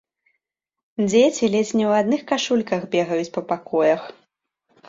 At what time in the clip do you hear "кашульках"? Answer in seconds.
2.31-2.81